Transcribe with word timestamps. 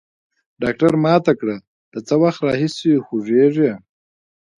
ډاکتر 0.61 0.91
ما 1.03 1.15
ته 1.25 1.31
کړه 1.39 1.55
له 1.93 1.99
څه 2.07 2.15
وخت 2.23 2.39
راهيسي 2.47 2.91
خوږېږي. 3.05 3.71